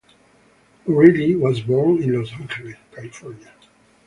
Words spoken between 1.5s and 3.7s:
born in Los Angeles, California.